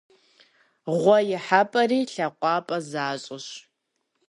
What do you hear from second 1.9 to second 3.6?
лъакъуапӀэ защӀэщ.